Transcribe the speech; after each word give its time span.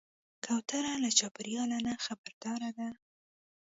کوتره 0.43 0.93
له 1.03 1.09
چاپېریاله 1.19 1.77
نه 1.87 1.93
خبرداره 2.05 2.69
ده. 2.77 2.87